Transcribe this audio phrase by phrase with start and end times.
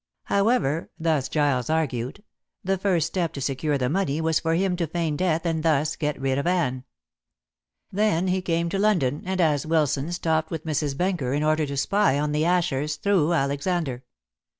[0.23, 2.23] However, thus Giles argued,
[2.63, 5.95] the first step to secure the money was for him to feign death and thus
[5.95, 6.85] get rid of Anne.
[7.91, 10.97] Then he came to London, and as Wilson stopped with Mrs.
[10.97, 14.03] Benker in order to spy on the Ashers through Alexander.